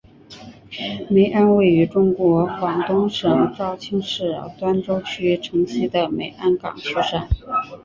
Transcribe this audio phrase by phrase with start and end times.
[1.11, 7.27] 梅庵位于中国广东省肇庆市端州区城西的梅庵岗上。